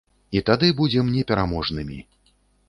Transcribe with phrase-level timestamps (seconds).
[0.37, 2.01] І тады будзем непераможнымі.